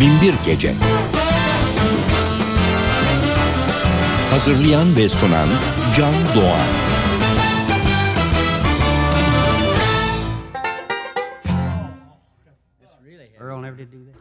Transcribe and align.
Binbir 0.00 0.34
Gece 0.44 0.74
Hazırlayan 4.30 4.96
ve 4.96 5.08
sunan 5.08 5.48
Can 5.96 6.14
Doğan 6.34 6.66
Earl 13.40 13.60
never 13.60 13.76
did 13.76 13.92
do 13.92 13.98
that. 14.04 14.14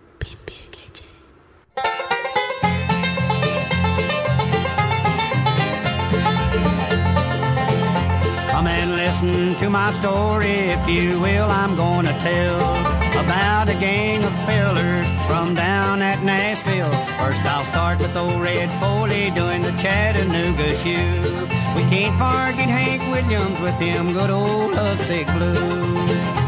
Come 8.51 8.67
and 8.67 8.95
listen 8.95 9.55
to 9.55 9.69
my 9.69 9.91
story, 9.91 10.49
if 10.49 10.89
you 10.89 11.19
will. 11.19 11.49
I'm 11.49 11.75
gonna 11.75 12.13
tell 12.19 13.02
about 13.23 13.69
a 13.69 13.73
gang 13.75 14.23
of 14.23 14.33
fellers 14.45 15.07
from 15.27 15.55
down 15.55 16.01
at 16.01 16.23
Nashville. 16.23 16.91
First, 17.19 17.43
I'll 17.45 17.65
start 17.65 17.99
with 17.99 18.15
old 18.15 18.41
Red 18.41 18.69
Foley 18.79 19.31
doing 19.31 19.61
the 19.61 19.71
Chattanooga 19.79 20.75
shoe. 20.75 21.47
We 21.75 21.83
can't 21.89 22.15
forget 22.15 22.69
Hank 22.69 23.01
Williams 23.11 23.59
with 23.61 23.77
them 23.79 24.13
good 24.13 24.29
old 24.29 24.71
lovesick 24.71 25.27
blues. 25.27 26.43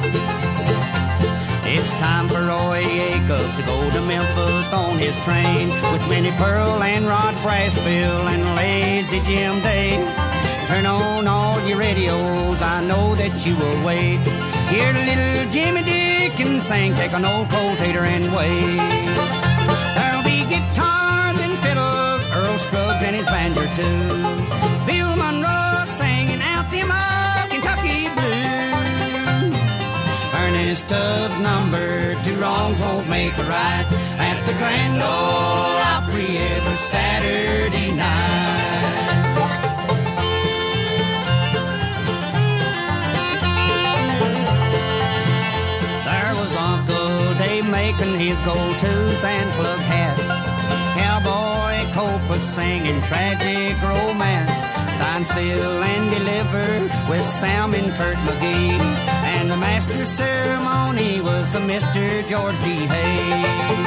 It's 1.68 1.92
time 2.00 2.28
for 2.30 2.42
Roy 2.42 2.84
Acuff 2.84 3.58
to 3.58 3.64
go 3.66 3.78
to 3.92 4.02
Memphis 4.02 4.72
on 4.74 4.98
his 4.98 5.16
train 5.24 5.70
with 5.92 6.04
Minnie 6.10 6.36
Pearl 6.38 6.82
and 6.84 7.06
Rod 7.06 7.36
Brasfield 7.36 8.26
and 8.34 8.56
Lazy 8.56 9.20
Jim 9.22 9.62
Day. 9.62 9.96
Turn 10.68 10.86
on 10.86 11.28
all 11.28 11.60
your 11.68 11.78
radios, 11.78 12.62
I 12.62 12.84
know 12.84 13.16
that 13.16 13.46
you 13.46 13.56
will 13.56 13.86
wait. 13.86 14.20
Hear 14.70 14.94
the 14.94 15.06
little 15.06 15.52
Jimmy 15.52 15.84
Dickens 16.26 16.64
sing, 16.64 16.96
take 16.96 17.14
an 17.14 17.24
old 17.24 17.48
tater 17.78 18.04
and 18.04 18.26
wait. 18.36 18.82
There'll 19.96 20.24
be 20.24 20.42
guitars 20.50 21.38
and 21.46 21.54
fiddles, 21.60 22.26
Earl 22.34 22.58
Scruggs 22.58 23.04
and 23.04 23.16
his 23.16 23.28
banjo 23.28 23.62
too. 23.78 24.10
Bill 24.88 25.16
Monroe 25.22 25.86
singing 25.86 26.42
out 26.42 26.66
them 26.72 26.90
old 26.90 27.50
Kentucky 27.52 28.10
blues. 28.18 29.54
Ernest 30.42 30.90
Tubb's 30.90 31.40
number 31.42 32.16
two 32.24 32.36
wrongs 32.38 32.80
won't 32.80 33.08
make 33.08 33.38
a 33.38 33.44
right 33.44 33.86
at 34.18 34.38
the 34.48 34.54
Grand 34.54 34.98
Ole 34.98 35.78
Opry 35.94 36.40
every 36.40 36.78
Saturday 36.78 37.92
night. 37.94 38.25
His 48.18 48.40
gold 48.46 48.80
tooth 48.80 49.24
and 49.26 49.52
plug 49.60 49.80
hat. 49.80 50.16
Cowboy 50.96 51.76
Copas 51.94 52.42
singing 52.42 53.02
tragic 53.02 53.76
romance. 53.84 54.56
Signed, 54.96 55.28
seal, 55.28 55.84
and 55.84 56.10
deliver 56.10 57.12
with 57.12 57.26
Sam 57.26 57.74
and 57.74 57.92
Kirk 57.96 58.16
McGee. 58.16 58.80
And 59.36 59.52
the 59.52 59.58
master 59.58 60.06
ceremony 60.06 61.20
was 61.20 61.54
a 61.56 61.60
Mr. 61.60 62.26
George 62.30 62.58
D. 62.64 62.88
Hay. 62.88 63.86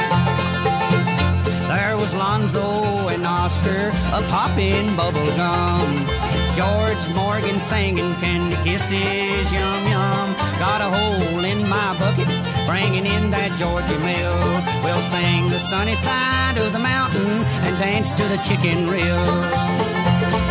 There 1.67 1.97
was 1.97 2.13
Lonzo 2.13 3.07
and 3.09 3.25
Oscar 3.25 3.89
a 4.13 4.21
popping 4.29 4.95
bubble 4.95 5.25
gum. 5.37 6.05
George 6.53 7.15
Morgan 7.15 7.59
singing 7.59 8.13
candy 8.21 8.55
kisses, 8.63 9.51
yum 9.51 9.85
yum. 9.89 10.18
Got 10.59 10.81
a 10.81 10.89
hole 10.91 11.45
in 11.45 11.69
my 11.69 11.97
bucket, 11.97 12.27
bringing 12.67 13.05
in 13.05 13.29
that 13.31 13.55
Georgia 13.57 13.97
mill. 14.03 14.35
We'll 14.83 15.01
sing 15.07 15.47
the 15.47 15.57
sunny 15.57 15.95
side 15.95 16.57
of 16.57 16.73
the 16.73 16.79
mountain 16.79 17.31
and 17.63 17.79
dance 17.79 18.11
to 18.19 18.23
the 18.27 18.35
chicken 18.43 18.89
reel. 18.91 19.23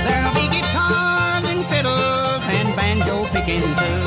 There'll 0.09 0.33
be 0.33 0.49
guitars 0.49 1.45
and 1.53 1.61
fiddles 1.69 2.41
and 2.49 2.73
banjo 2.73 3.29
picking 3.37 3.61
too. 3.61 4.01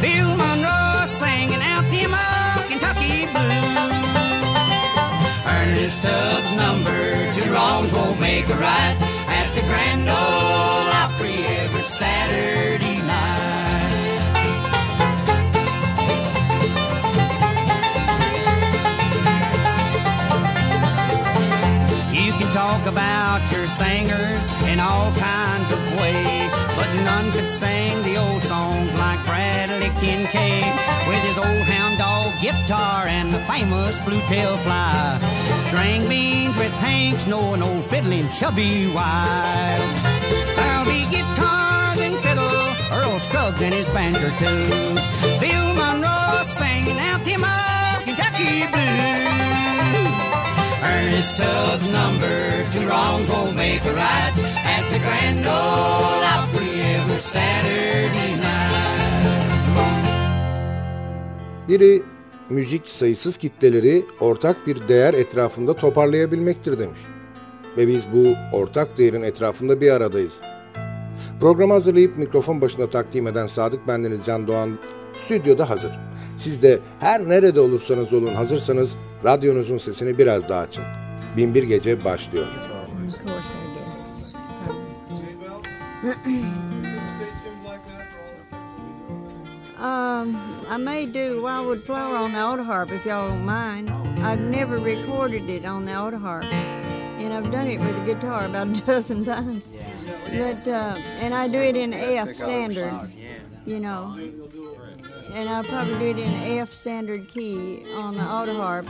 Bill 0.00 0.32
Monroe 0.32 1.04
singing 1.04 1.60
out 1.60 1.84
old 1.84 2.64
Kentucky 2.72 3.28
blues. 3.28 4.08
Ernest 5.44 6.08
Tubb's 6.08 6.56
number 6.56 7.32
two 7.36 7.52
wrongs 7.52 7.92
won't 7.92 8.18
make 8.18 8.48
a 8.48 8.56
right 8.56 8.96
at 9.28 9.52
the 9.54 9.60
Grand 9.68 10.08
Ole 10.08 10.88
Opry 11.04 11.44
every 11.60 11.82
Saturday 11.82 12.87
your 23.52 23.66
singers 23.66 24.46
in 24.66 24.80
all 24.80 25.12
kinds 25.12 25.70
of 25.70 25.80
ways, 26.00 26.50
but 26.76 26.88
none 27.04 27.32
could 27.32 27.48
sing 27.48 28.02
the 28.02 28.16
old 28.16 28.42
songs 28.42 28.92
like 28.98 29.24
Bradley 29.24 29.90
Kincaid 30.00 30.72
with 31.08 31.22
his 31.24 31.38
old 31.38 31.64
hound 31.72 31.98
dog 31.98 32.32
guitar 32.42 33.06
and 33.06 33.32
the 33.32 33.38
famous 33.40 33.98
blue 34.00 34.20
tail 34.22 34.56
fly. 34.58 35.18
String 35.68 36.08
beans 36.08 36.56
with 36.58 36.74
Hank 36.78 37.20
Snow 37.20 37.54
and 37.54 37.62
old 37.62 37.84
fiddling 37.84 38.28
Chubby 38.30 38.90
Wise. 38.92 40.02
There'll 40.56 40.84
be 40.84 41.06
guitars 41.10 41.98
and 42.00 42.16
fiddle, 42.16 42.66
Earl 42.92 43.18
Scruggs 43.18 43.62
and 43.62 43.72
his 43.72 43.88
banjo 43.88 44.28
too. 44.38 44.68
Bill 45.40 45.74
Monroe 45.74 46.42
singing 46.44 46.98
out 46.98 47.24
them 47.24 47.44
old 47.44 48.04
Kentucky 48.04 48.66
blues. 48.72 49.57
Ernest 50.88 51.36
Tubbs 51.36 51.88
number 51.92 52.64
two 52.72 52.86
wrongs 52.88 53.28
won't 53.28 53.56
make 53.56 53.84
a 53.84 53.92
right 53.92 54.34
at 54.74 54.84
the 54.92 54.98
Grand 55.04 55.46
Ole 55.46 56.24
Opry 56.38 56.80
every 56.80 57.20
Saturday 57.20 58.32
night. 58.36 60.08
Biri 61.68 62.02
müzik 62.50 62.90
sayısız 62.90 63.36
kitleleri 63.36 64.06
ortak 64.20 64.66
bir 64.66 64.88
değer 64.88 65.14
etrafında 65.14 65.76
toparlayabilmektir 65.76 66.78
demiş. 66.78 67.00
Ve 67.76 67.88
biz 67.88 68.02
bu 68.14 68.56
ortak 68.56 68.98
değerin 68.98 69.22
etrafında 69.22 69.80
bir 69.80 69.90
aradayız. 69.90 70.40
Programı 71.40 71.72
hazırlayıp 71.72 72.18
mikrofon 72.18 72.60
başında 72.60 72.90
takdim 72.90 73.26
eden 73.26 73.46
Sadık 73.46 73.88
Bendeniz 73.88 74.20
Can 74.26 74.46
Doğan 74.46 74.78
stüdyoda 75.24 75.70
hazır. 75.70 75.92
Siz 76.36 76.62
de 76.62 76.78
her 77.00 77.28
nerede 77.28 77.60
olursanız 77.60 78.12
olun 78.12 78.34
hazırsanız 78.34 78.96
radyonuzun 79.24 79.78
sesini 79.78 80.18
biraz 80.18 80.48
daha 80.48 80.60
açın. 80.60 80.84
Binbir 81.36 81.62
Gece 81.62 82.04
başlıyor. 82.04 82.46
Um, 89.80 90.36
I 90.68 90.76
may 90.76 91.06
do 91.06 91.40
Wildwood 91.40 91.78
Flower 91.78 92.16
on 92.16 92.32
the 92.32 92.40
auto 92.40 92.64
harp 92.64 92.90
if 92.90 93.06
y'all 93.06 93.28
don't 93.28 93.44
mind. 93.46 93.90
I've 94.24 94.40
never 94.40 94.76
recorded 94.76 95.48
it 95.48 95.64
on 95.64 95.84
the 95.86 95.94
auto 95.94 96.18
harp, 96.18 96.44
and 96.44 97.32
I've 97.32 97.52
done 97.52 97.68
it 97.68 97.78
with 97.78 97.96
a 97.96 98.04
guitar 98.04 98.44
about 98.46 98.66
a 98.66 98.80
dozen 98.80 99.24
times. 99.34 99.72
But 100.32 100.66
uh, 100.68 100.96
and 101.20 101.32
I 101.32 101.46
do 101.46 101.58
it 101.58 101.76
in 101.76 101.94
F 101.94 102.34
standard, 102.34 103.12
you 103.66 103.78
know, 103.78 104.18
and 105.32 105.48
I'll 105.48 105.64
probably 105.64 105.94
do 105.94 106.06
it 106.06 106.18
in 106.18 106.58
F 106.58 106.72
standard 106.72 107.28
key 107.28 107.84
on 107.94 108.14
the 108.14 108.22
auto 108.22 108.54
harp. 108.54 108.86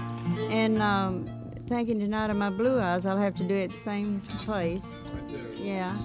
And 0.50 0.80
um, 0.80 1.26
thinking 1.68 1.98
tonight 1.98 2.30
of 2.30 2.36
my 2.36 2.50
blue 2.50 2.80
eyes, 2.80 3.06
I'll 3.06 3.18
have 3.18 3.34
to 3.36 3.44
do 3.44 3.54
it 3.54 3.70
the 3.70 3.76
same 3.76 4.20
place. 4.20 5.12
Yeah. 5.56 5.96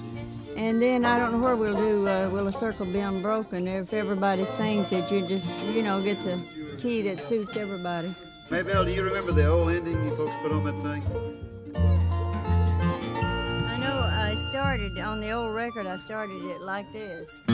And 0.56 0.82
then 0.82 1.04
I 1.04 1.18
don't 1.18 1.32
know 1.32 1.40
where 1.40 1.56
we'll 1.56 1.76
do 1.76 2.08
uh, 2.08 2.30
Will 2.30 2.48
a 2.48 2.52
Circle 2.52 2.86
Be 2.88 3.00
Unbroken. 3.00 3.68
If 3.68 3.94
everybody 3.94 4.46
sings 4.46 4.92
it, 4.92 5.10
you 5.12 5.28
just, 5.28 5.64
you 5.66 5.82
know, 5.82 6.02
get 6.02 6.20
the 6.20 6.40
key 6.78 7.02
that 7.04 7.20
suits 7.20 7.58
everybody. 7.58 8.14
Maybelle, 8.52 8.86
do 8.86 8.92
you 8.92 9.04
remember 9.04 9.32
the 9.32 9.48
old 9.48 9.72
ending 9.72 10.04
you 10.04 10.16
folks 10.16 10.36
put 10.44 10.52
on 10.52 10.64
that 10.66 10.80
thing? 10.84 11.02
I 11.76 13.78
know 13.80 14.08
I 14.12 14.36
started 14.52 14.96
on 15.00 15.22
the 15.22 15.32
old 15.32 15.56
record, 15.56 15.88
I 15.88 15.98
started 15.98 16.44
it 16.44 16.62
like 16.62 16.86
this. 16.94 17.46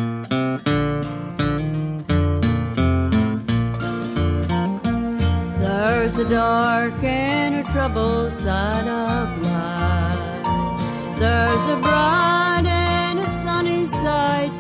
There's 5.60 6.18
a 6.18 6.30
dark 6.30 7.04
and 7.04 7.56
a 7.56 7.64
troubled 7.72 8.32
side 8.32 8.88
of 8.88 9.42
life. 9.44 11.20
There's 11.20 11.66
a 11.68 11.78
bright 11.82 12.66
and 12.66 13.20
a 13.20 13.26
sunny 13.44 13.86
side 13.86 14.59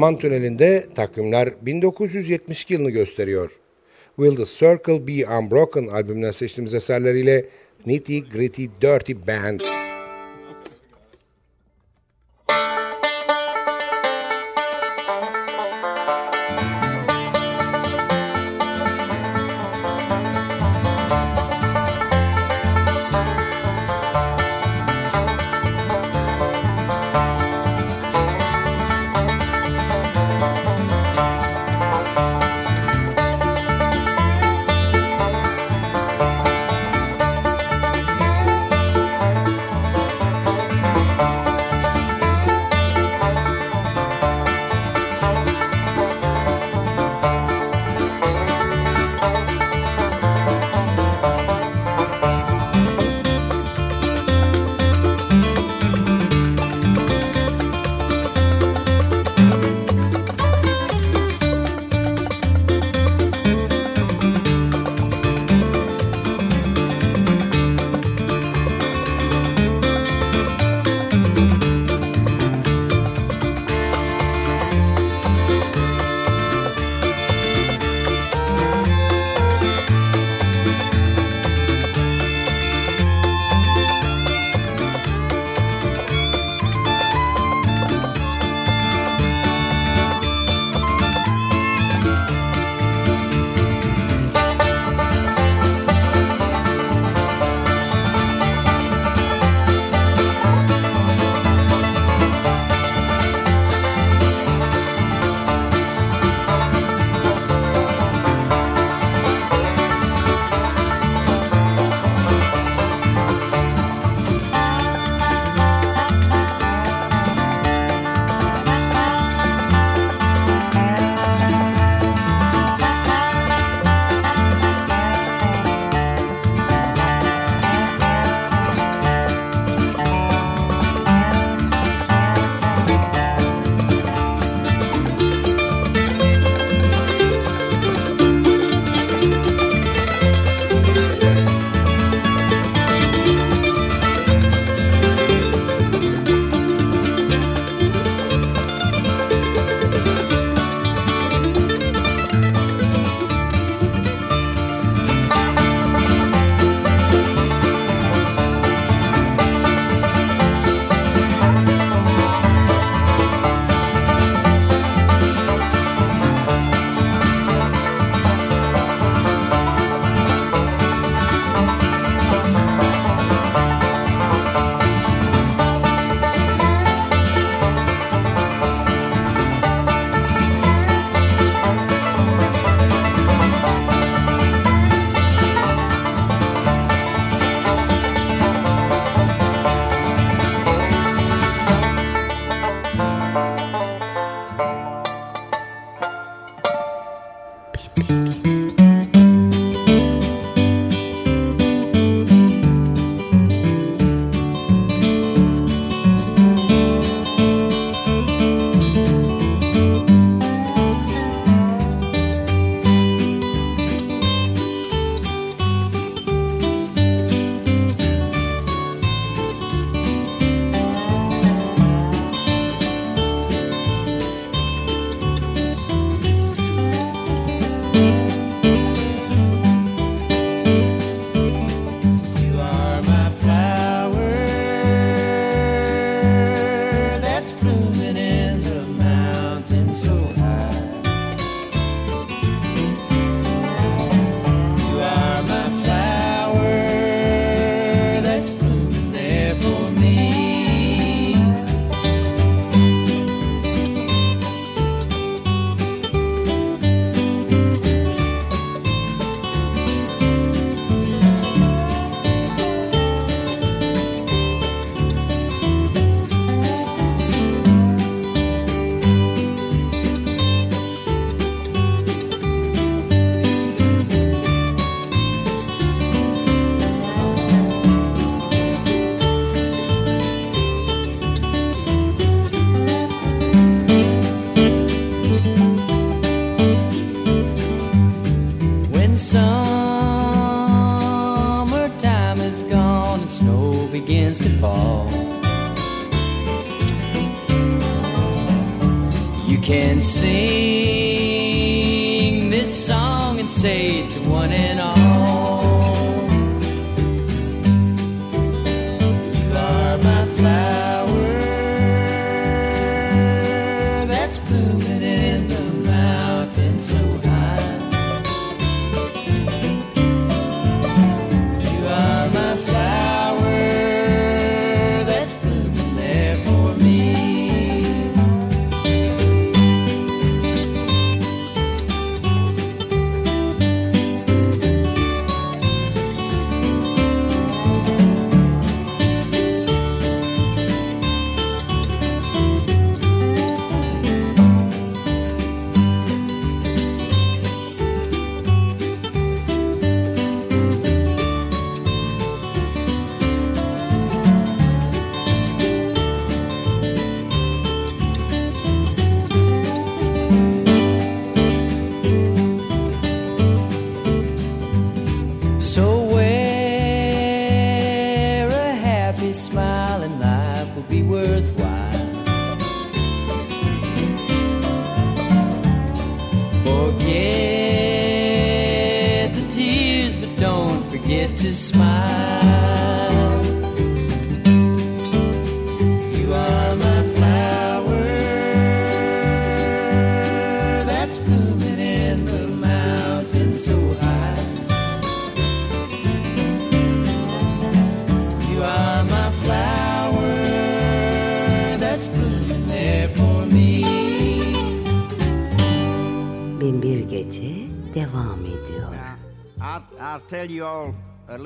Zaman 0.00 0.16
tünelinde 0.16 0.86
takvimler 0.94 1.52
1972 1.62 2.74
yılını 2.74 2.90
gösteriyor. 2.90 3.60
Will 4.16 4.36
the 4.36 4.44
Circle 4.44 5.06
Be 5.06 5.38
Unbroken 5.38 5.86
albümünden 5.86 6.30
seçtiğimiz 6.30 6.74
eserleriyle 6.74 7.48
Nitty 7.86 8.18
Gritty 8.18 8.64
Dirty 8.82 9.12
Band. 9.12 9.60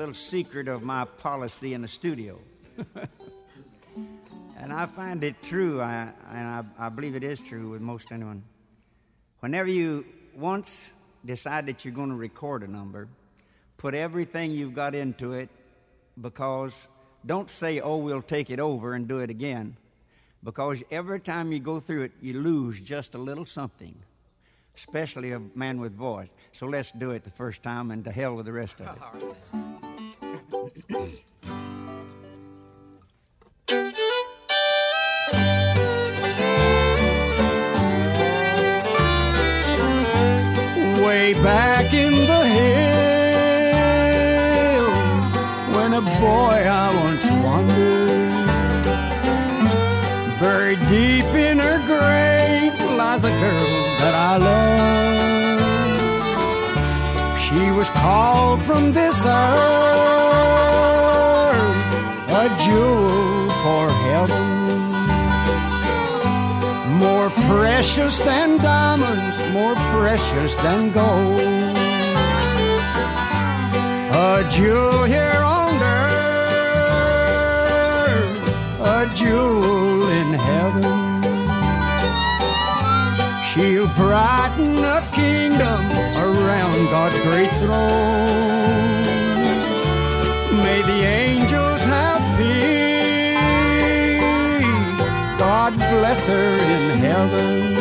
Little 0.05 0.13
secret 0.13 0.67
of 0.67 0.83
my 0.83 1.03
policy 1.03 1.73
in 1.73 1.81
the 1.81 1.87
studio. 1.87 2.39
and 4.59 4.71
I 4.71 4.85
find 4.85 5.23
it 5.23 5.41
true, 5.41 5.81
I, 5.81 6.09
and 6.31 6.47
I, 6.47 6.63
I 6.77 6.89
believe 6.89 7.15
it 7.15 7.23
is 7.23 7.41
true 7.41 7.71
with 7.71 7.81
most 7.81 8.11
anyone. 8.11 8.43
Whenever 9.39 9.67
you 9.67 10.05
once 10.35 10.87
decide 11.25 11.65
that 11.65 11.83
you're 11.83 11.93
going 11.95 12.09
to 12.09 12.15
record 12.15 12.61
a 12.61 12.67
number, 12.67 13.07
put 13.77 13.95
everything 13.95 14.51
you've 14.51 14.75
got 14.75 14.93
into 14.93 15.33
it 15.33 15.49
because 16.21 16.87
don't 17.25 17.49
say, 17.49 17.79
oh, 17.79 17.97
we'll 17.97 18.21
take 18.21 18.51
it 18.51 18.59
over 18.59 18.93
and 18.93 19.07
do 19.07 19.21
it 19.21 19.31
again. 19.31 19.75
Because 20.43 20.83
every 20.91 21.19
time 21.19 21.51
you 21.51 21.59
go 21.59 21.79
through 21.79 22.03
it, 22.03 22.11
you 22.21 22.39
lose 22.41 22.79
just 22.79 23.15
a 23.15 23.17
little 23.17 23.45
something, 23.45 23.95
especially 24.77 25.31
a 25.31 25.41
man 25.55 25.79
with 25.79 25.95
voice. 25.95 26.29
So 26.51 26.67
let's 26.67 26.91
do 26.91 27.09
it 27.09 27.23
the 27.23 27.31
first 27.31 27.63
time 27.63 27.89
and 27.89 28.05
to 28.05 28.11
hell 28.11 28.35
with 28.35 28.45
the 28.45 28.53
rest 28.53 28.79
of 28.81 28.97
it. 28.97 29.35
Way 30.65 30.71
back 41.43 41.93
in 41.93 42.13
the 42.25 42.45
hills, 42.47 42.85
when 45.75 45.93
a 45.93 46.01
boy 46.01 46.65
I 46.65 46.91
once 46.95 47.25
wandered, 47.43 48.47
buried 50.39 50.79
deep 50.89 51.25
in 51.35 51.59
her 51.59 51.77
grave 51.85 52.73
lies 52.97 53.23
a 53.23 53.29
girl 53.29 53.83
that 53.99 54.15
I 54.15 54.37
love. 54.37 54.95
She 57.39 57.69
was 57.69 57.91
called 57.91 58.63
from 58.63 58.93
this 58.93 59.23
earth 59.25 60.04
precious 67.47 68.19
than 68.21 68.57
diamonds, 68.57 69.37
more 69.53 69.75
precious 69.93 70.55
than 70.57 70.91
gold. 70.91 71.39
A 74.11 74.43
jewel 74.49 75.03
here 75.03 75.41
on 75.43 75.73
earth, 75.81 76.09
a 78.81 79.09
jewel 79.15 80.09
in 80.09 80.33
heaven. 80.33 81.05
She'll 83.49 83.87
brighten 83.95 84.83
a 84.83 85.01
kingdom 85.13 85.81
around 86.17 86.89
God's 86.89 87.19
great 87.27 87.51
throne. 87.61 89.03
May 90.63 90.81
the 90.81 91.03
angels 91.05 91.74
bless 95.77 96.25
her 96.27 96.57
in 96.75 96.97
heaven. 96.99 97.75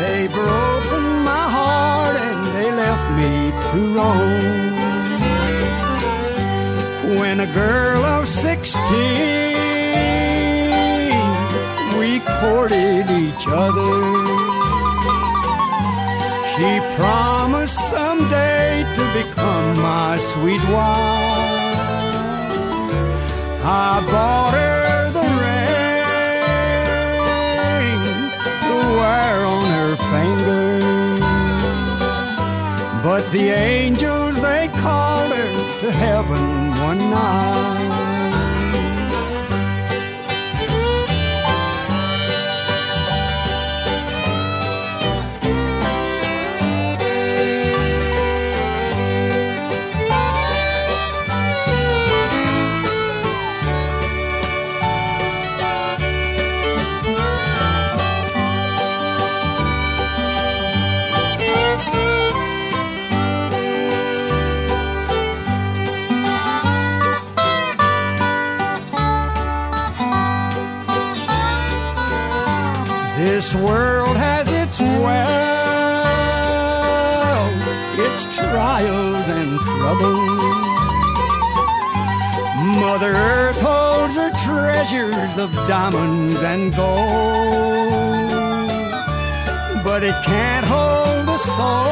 They 0.00 0.28
broke 0.28 0.90
my 1.24 1.46
heart 1.56 2.16
and 2.16 2.46
they 2.54 2.70
left 2.70 3.06
me 3.20 3.50
to 3.70 3.78
roam. 3.96 4.76
When 7.18 7.40
a 7.40 7.46
girl 7.46 8.04
of 8.04 8.28
sixteen, 8.28 8.84
we 11.98 12.20
courted 12.40 13.10
each 13.10 13.46
other. 13.48 13.94
She 16.52 16.80
promised 16.96 17.78
someday 17.90 18.84
to 18.96 19.02
become 19.12 19.80
my 19.82 20.18
sweet 20.18 20.62
wife. 20.70 21.74
I 23.62 24.00
bought 24.10 24.54
her 24.54 24.85
on 30.12 30.38
her 30.38 30.38
finger. 30.38 31.20
But 33.02 33.30
the 33.32 33.50
angels, 33.50 34.40
they 34.40 34.68
called 34.68 35.32
her 35.32 35.80
to 35.80 35.90
heaven 35.90 36.70
one 36.82 37.10
night. 37.10 37.75
This 73.46 73.62
world 73.62 74.16
has 74.16 74.50
its 74.50 74.80
wealth, 74.80 75.06
its 77.96 78.24
trials 78.36 79.28
and 79.38 79.60
troubles. 79.60 80.40
Mother 82.80 83.12
Earth 83.14 83.60
holds 83.60 84.16
her 84.16 84.32
treasures 84.44 85.38
of 85.38 85.54
diamonds 85.68 86.42
and 86.42 86.74
gold, 86.74 86.98
but 89.84 90.02
it 90.02 90.16
can't 90.24 90.66
hold 90.66 91.28
the 91.28 91.38
soul 91.38 91.86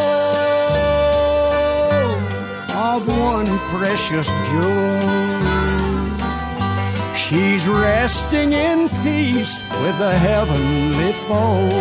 of 2.75 3.07
one 3.07 3.47
precious 3.79 4.27
jewel. 4.51 5.54
She's 7.29 7.67
resting 7.67 8.53
in 8.53 8.91
peace 9.03 9.59
with 9.81 9.99
the 9.99 10.13
heavenly 10.15 11.15
fold. 11.27 11.73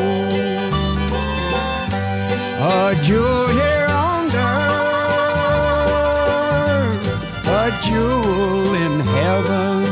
A 2.62 2.96
jewel 3.04 3.48
here 3.50 3.88
on 3.90 4.32
earth, 4.32 4.68
a 7.46 7.72
jewel 7.84 8.74
in 8.86 9.02
heaven. 9.02 9.84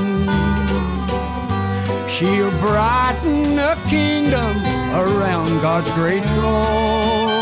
She'll 2.08 2.52
brighten 2.62 3.60
a 3.60 3.76
kingdom 3.90 4.56
around 4.96 5.60
God's 5.60 5.92
great 5.92 6.24
throne. 6.36 7.42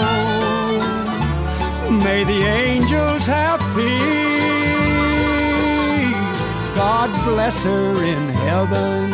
May 2.04 2.24
the 2.24 2.42
angels 2.44 3.28
have 3.28 3.60
peace. 3.76 4.19
God 6.90 7.12
bless 7.28 7.66
her 7.66 8.04
in 8.04 8.24
heaven. 8.46 9.12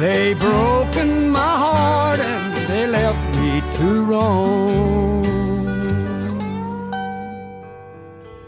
They 0.00 0.34
broken 0.34 1.30
my 1.30 1.52
heart 1.62 2.20
and 2.20 2.68
they 2.68 2.86
left 2.86 3.36
me 3.36 3.62
to 3.76 3.88
roam. 4.10 5.22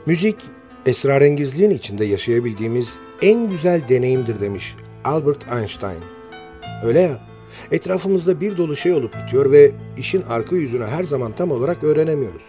Müzik, 0.06 0.36
esrarengizliğin 0.86 1.70
içinde 1.70 2.04
yaşayabildiğimiz 2.04 2.98
en 3.22 3.50
güzel 3.50 3.88
deneyimdir 3.88 4.40
demiş 4.40 4.74
Albert 5.04 5.52
Einstein. 5.52 6.00
Öyle 6.84 7.00
ya, 7.00 7.20
etrafımızda 7.70 8.40
bir 8.40 8.56
dolu 8.56 8.76
şey 8.76 8.92
olup 8.92 9.14
bitiyor 9.14 9.50
ve 9.50 9.72
işin 9.96 10.22
arka 10.22 10.56
yüzünü 10.56 10.86
her 10.86 11.04
zaman 11.04 11.32
tam 11.32 11.50
olarak 11.50 11.84
öğrenemiyoruz. 11.84 12.44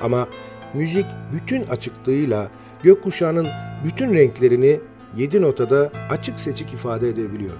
Ama 0.00 0.28
müzik 0.74 1.06
bütün 1.32 1.62
açıklığıyla 1.62 2.50
gökkuşağının 2.84 3.46
bütün 3.84 4.14
renklerini 4.14 4.80
yedi 5.16 5.42
notada 5.42 5.92
açık 6.10 6.40
seçik 6.40 6.72
ifade 6.72 7.08
edebiliyor. 7.08 7.56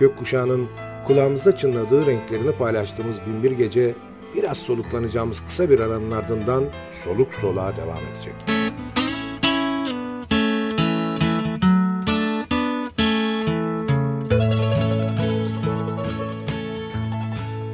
Gökkuşağının 0.00 0.68
kulağımızda 1.06 1.56
çınladığı 1.56 2.06
renklerini 2.06 2.52
paylaştığımız 2.52 3.16
binbir 3.26 3.50
gece 3.50 3.94
biraz 4.34 4.58
soluklanacağımız 4.58 5.40
kısa 5.40 5.70
bir 5.70 5.80
aranın 5.80 6.10
ardından 6.10 6.64
soluk 7.04 7.34
soluğa 7.34 7.76
devam 7.76 7.98
edecek. 8.14 8.34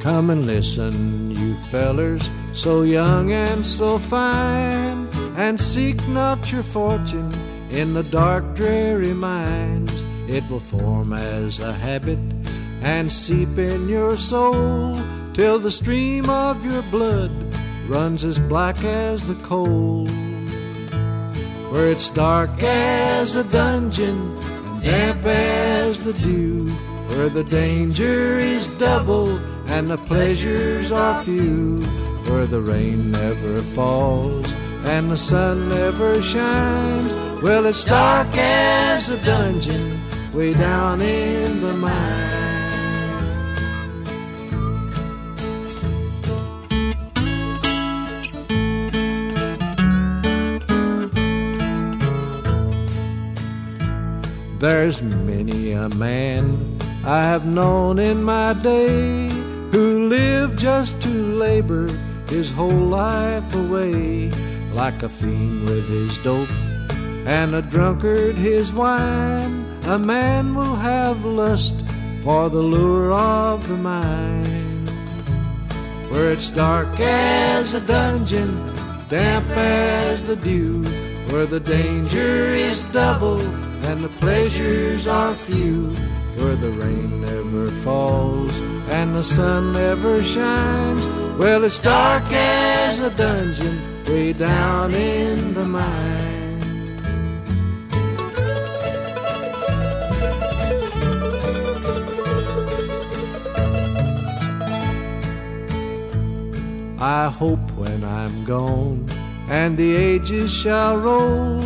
Come 0.03 0.33
and 0.33 0.47
listen, 0.47 0.93
you 1.29 1.55
fellers, 1.71 2.23
so 2.53 2.85
young 2.85 3.31
and 3.31 3.63
so 3.63 3.97
fine, 3.97 5.00
and 5.41 5.59
seek 5.59 5.97
not 6.09 6.51
your 6.51 6.61
fortune 6.61 7.31
in 7.71 7.95
the 7.95 8.03
dark, 8.03 8.43
dreary 8.53 9.11
mines. 9.11 9.91
It 10.29 10.47
will 10.51 10.59
form 10.59 11.13
as 11.13 11.59
a 11.59 11.73
habit 11.73 12.19
and 12.83 13.11
seep 13.11 13.57
in 13.57 13.89
your 13.89 14.17
soul 14.17 14.95
till 15.33 15.57
the 15.57 15.71
stream 15.71 16.29
of 16.29 16.63
your 16.63 16.83
blood 16.83 17.31
runs 17.87 18.23
as 18.23 18.37
black 18.37 18.83
as 18.83 19.27
the 19.27 19.33
coal. 19.43 20.05
Where 21.71 21.89
it's 21.89 22.09
dark 22.09 22.61
as 22.61 23.33
a 23.33 23.43
dungeon 23.43 24.19
and 24.67 24.81
damp 24.83 25.25
as 25.25 26.03
the 26.03 26.13
dew, 26.13 26.67
where 27.09 27.29
the 27.29 27.43
danger 27.43 28.37
is 28.37 28.71
double 28.75 29.39
and 29.69 29.89
the 29.89 29.97
pleasures 29.97 30.91
are 30.91 31.23
few, 31.23 31.81
where 32.27 32.45
the 32.45 32.61
rain 32.61 33.11
never 33.11 33.63
falls 33.73 34.60
and 34.85 35.09
the 35.09 35.17
sun 35.17 35.69
never 35.69 36.21
shines. 36.21 37.41
Well, 37.41 37.65
it's 37.65 37.83
dark 37.83 38.27
as 38.33 39.09
a 39.09 39.25
dungeon 39.25 39.99
way 40.33 40.53
down 40.53 41.01
in 41.01 41.61
the 41.61 41.73
mine. 41.73 42.41
There's 54.61 55.01
many 55.01 55.71
a 55.71 55.89
man 55.89 56.77
I 57.03 57.23
have 57.23 57.47
known 57.47 57.97
in 57.97 58.23
my 58.23 58.53
day 58.53 59.27
who 59.71 60.07
lived 60.07 60.59
just 60.59 61.01
to 61.01 61.09
labor 61.09 61.87
his 62.29 62.51
whole 62.51 62.69
life 62.69 63.55
away, 63.55 64.29
like 64.81 65.03
a 65.03 65.09
fiend 65.09 65.63
with 65.69 65.87
his 65.87 66.17
dope 66.23 66.49
and 67.27 67.53
a 67.53 67.61
drunkard 67.61 68.33
his 68.33 68.73
wine. 68.73 69.63
A 69.85 69.99
man 69.99 70.55
will 70.55 70.75
have 70.75 71.23
lust 71.23 71.75
for 72.23 72.49
the 72.49 72.63
lure 72.73 73.13
of 73.13 73.67
the 73.67 73.77
mind, 73.77 74.89
where 76.09 76.31
it's 76.31 76.49
dark 76.49 76.99
as 76.99 77.75
a 77.75 77.81
dungeon, 77.81 78.51
damp 79.07 79.47
as 79.51 80.25
the 80.25 80.35
dew, 80.37 80.81
where 81.29 81.45
the 81.45 81.59
danger 81.59 82.47
is 82.67 82.89
double 82.89 83.39
and 83.87 84.01
the 84.01 84.13
pleasures 84.23 85.05
are 85.05 85.35
few, 85.35 85.89
where 86.37 86.55
the 86.55 86.71
rain 86.71 87.21
never 87.21 87.69
falls 87.85 88.51
and 88.89 89.15
the 89.15 89.23
sun 89.23 89.73
never 89.73 90.23
shines. 90.23 91.05
Well, 91.37 91.65
it's 91.65 91.77
dark 91.77 92.23
as 92.31 92.99
a 93.03 93.15
dungeon 93.15 93.90
way 94.11 94.33
down 94.33 94.93
in 94.93 95.53
the 95.53 95.63
mine. 95.63 96.59
I 106.99 107.29
hope 107.29 107.59
when 107.77 108.03
I'm 108.03 108.43
gone 108.43 109.07
and 109.49 109.77
the 109.77 109.95
ages 109.95 110.51
shall 110.51 110.97
roll, 110.97 111.61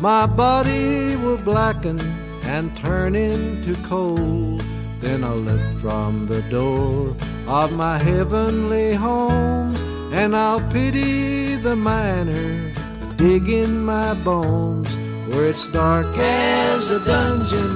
my 0.00 0.26
body 0.26 1.16
will 1.16 1.38
blacken 1.38 2.00
and 2.44 2.74
turn 2.76 3.14
into 3.14 3.74
coal. 3.86 4.58
Then 5.00 5.22
I'll 5.22 5.36
lift 5.36 5.80
from 5.80 6.26
the 6.26 6.42
door 6.56 7.14
of 7.46 7.76
my 7.76 7.98
heavenly 7.98 8.94
home, 8.94 9.74
and 10.14 10.36
I'll 10.36 10.60
pity 10.70 11.56
the 11.56 11.74
miner 11.74 12.72
digging 13.16 13.84
my 13.84 14.14
bones, 14.22 14.88
where 15.28 15.48
it's 15.48 15.66
dark 15.72 16.06
as 16.16 16.88
a 16.88 17.04
dungeon, 17.04 17.72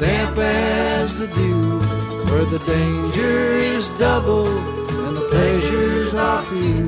damp 0.00 0.36
as 0.38 1.16
the 1.18 1.28
dew, 1.28 1.78
where 2.30 2.46
the 2.46 2.58
danger 2.66 3.52
is 3.74 3.88
double 3.90 4.48
and 4.48 5.16
the 5.16 5.26
pleasures 5.30 6.14
are 6.14 6.42
few, 6.46 6.86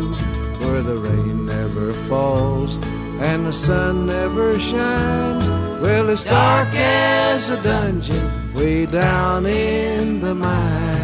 where 0.59 0.83
the 0.83 0.97
rain 0.97 1.47
never 1.47 1.93
falls 2.09 2.75
and 3.23 3.47
the 3.47 3.53
sun 3.53 4.07
never 4.07 4.59
shines. 4.59 5.47
Well, 5.81 6.09
it's 6.11 6.25
dark 6.25 6.69
as 6.75 7.49
a 7.49 7.63
dungeon 7.63 8.55
way 8.55 8.87
down 8.87 9.47
in 9.47 10.21
the 10.21 10.35
mine. 10.35 10.99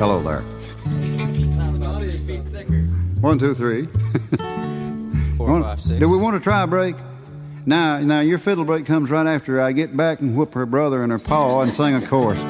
Hello 0.00 0.20
there. 0.22 0.59
One, 3.20 3.38
two, 3.38 3.54
three. 3.54 3.86
Four, 5.36 5.48
Want- 5.48 5.64
five, 5.64 5.80
six. 5.80 6.00
Do 6.00 6.08
we 6.08 6.18
want 6.18 6.36
to 6.36 6.40
try 6.40 6.62
a 6.62 6.66
break? 6.66 6.96
Now, 7.66 7.98
now 7.98 8.20
your 8.20 8.38
fiddle 8.38 8.64
break 8.64 8.86
comes 8.86 9.10
right 9.10 9.26
after 9.26 9.60
I 9.60 9.72
get 9.72 9.96
back 9.96 10.20
and 10.20 10.36
whoop 10.36 10.54
her 10.54 10.64
brother 10.66 11.02
and 11.02 11.12
her 11.12 11.18
paw 11.18 11.60
and 11.60 11.72
sing 11.74 11.94
a 11.94 12.06
chorus. 12.06 12.42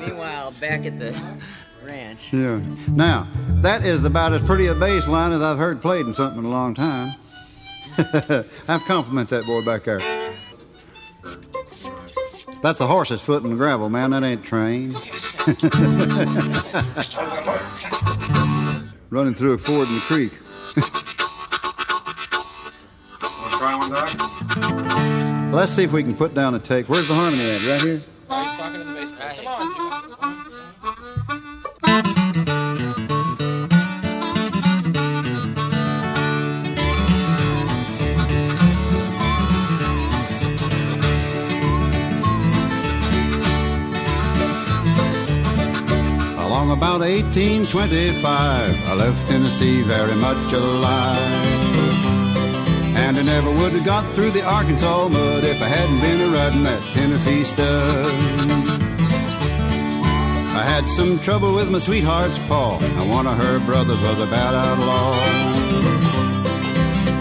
Meanwhile, 0.00 0.52
back 0.60 0.86
at 0.86 0.98
the 0.98 1.18
ranch. 1.84 2.32
Yeah. 2.32 2.60
Now, 2.88 3.26
that 3.62 3.84
is 3.84 4.04
about 4.04 4.32
as 4.32 4.42
pretty 4.42 4.66
a 4.68 4.74
bass 4.74 5.08
line 5.08 5.32
as 5.32 5.42
I've 5.42 5.58
heard 5.58 5.82
played 5.82 6.06
in 6.06 6.14
something 6.14 6.38
in 6.40 6.44
a 6.44 6.50
long 6.50 6.74
time. 6.74 7.08
I've 8.68 8.84
compliment 8.86 9.28
that 9.30 9.44
boy 9.44 9.64
back 9.64 9.84
there. 9.84 10.00
That's 12.62 12.80
a 12.80 12.86
horse's 12.86 13.20
foot 13.20 13.42
in 13.42 13.50
the 13.50 13.56
gravel, 13.56 13.88
man. 13.88 14.10
That 14.10 14.22
ain't 14.22 14.44
trained. 14.44 14.94
Running 19.14 19.32
through 19.32 19.52
a 19.52 19.58
ford 19.58 19.86
in 19.86 19.94
the 19.94 20.00
creek. 20.00 20.32
So 25.54 25.58
let's 25.60 25.72
see 25.72 25.84
if 25.84 25.92
we 25.92 26.02
can 26.02 26.16
put 26.16 26.34
down 26.34 26.56
a 26.56 26.58
take. 26.58 26.88
Where's 26.88 27.06
the 27.06 27.14
harmony 27.14 27.48
at? 27.48 27.62
Right 27.62 27.80
here? 27.80 27.96
He's 27.96 28.58
talking 28.58 28.80
to 28.80 28.84
the 28.84 28.92
bass 28.92 29.12
guy. 29.12 29.36
Come 29.36 29.46
on. 29.46 29.83
About 46.74 47.00
1825, 47.02 48.24
I 48.24 48.94
left 48.94 49.28
Tennessee 49.28 49.82
very 49.82 50.16
much 50.16 50.52
alive. 50.52 51.16
And 52.96 53.16
I 53.16 53.22
never 53.22 53.48
would 53.48 53.72
have 53.74 53.84
got 53.84 54.04
through 54.12 54.32
the 54.32 54.44
Arkansas 54.44 55.06
mud 55.08 55.44
if 55.44 55.62
I 55.62 55.68
hadn't 55.68 56.00
been 56.00 56.20
a 56.20 56.28
riding 56.34 56.64
that 56.64 56.82
Tennessee 56.92 57.44
stud. 57.44 58.06
I 60.58 60.64
had 60.66 60.88
some 60.88 61.20
trouble 61.20 61.54
with 61.54 61.70
my 61.70 61.78
sweetheart's 61.78 62.40
paw, 62.48 62.80
and 62.80 63.08
one 63.08 63.28
of 63.28 63.38
her 63.38 63.60
brothers 63.60 64.02
was 64.02 64.18
a 64.18 64.26
bad 64.26 64.54
outlaw. 64.54 65.14